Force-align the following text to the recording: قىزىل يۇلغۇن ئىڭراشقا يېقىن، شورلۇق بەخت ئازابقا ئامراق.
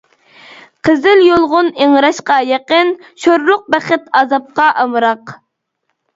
قىزىل 0.87 1.19
يۇلغۇن 1.25 1.69
ئىڭراشقا 1.85 2.39
يېقىن، 2.53 2.91
شورلۇق 3.25 3.69
بەخت 3.77 4.09
ئازابقا 4.23 4.69
ئامراق. 4.73 5.37